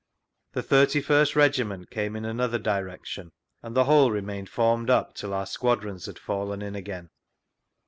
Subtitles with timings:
[0.53, 5.45] The 31st Regiment came in another direction, and the whole remained formed up till our
[5.45, 7.11] squadrons had fallen in again.